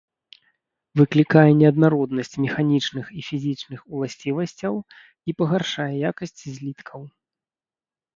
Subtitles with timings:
[0.99, 7.01] Выклікае неаднароднасць механічных і фізічных уласцівасцяў і пагаршае якасць зліткаў.